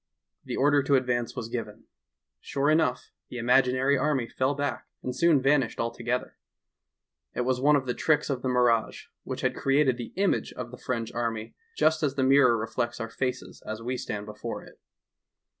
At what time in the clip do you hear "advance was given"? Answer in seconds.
0.95-1.83